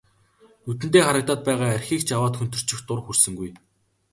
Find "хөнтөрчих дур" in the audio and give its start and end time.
2.37-2.99